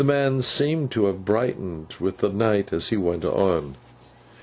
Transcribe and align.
The 0.01 0.07
man 0.07 0.41
seemed 0.41 0.89
to 0.93 1.05
have 1.05 1.23
brightened 1.25 1.93
with 1.99 2.17
the 2.17 2.29
night, 2.29 2.73
as 2.73 2.89
he 2.89 2.97
went 2.97 3.23
on. 3.23 3.75